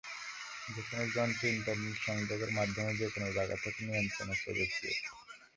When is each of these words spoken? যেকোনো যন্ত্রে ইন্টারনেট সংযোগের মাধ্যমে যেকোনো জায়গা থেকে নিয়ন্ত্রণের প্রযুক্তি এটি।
যেকোনো 0.67 1.03
যন্ত্রে 1.15 1.47
ইন্টারনেট 1.51 1.97
সংযোগের 2.07 2.51
মাধ্যমে 2.51 2.91
যেকোনো 2.95 3.27
জায়গা 3.31 3.55
থেকে 3.63 3.79
নিয়ন্ত্রণের 3.87 4.39
প্রযুক্তি 4.43 4.85
এটি। 4.87 5.07